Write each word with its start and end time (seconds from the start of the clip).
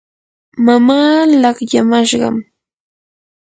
mamaa 0.65 1.19
laqyamashqam. 1.41 2.35